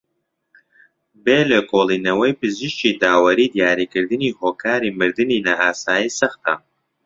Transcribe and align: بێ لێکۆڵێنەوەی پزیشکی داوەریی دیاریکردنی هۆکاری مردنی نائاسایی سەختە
بێ 1.23 1.39
لێکۆڵێنەوەی 1.49 2.37
پزیشکی 2.39 2.97
داوەریی 3.01 3.51
دیاریکردنی 3.55 4.35
هۆکاری 4.39 4.95
مردنی 4.99 5.43
نائاسایی 5.47 6.13
سەختە 6.19 6.55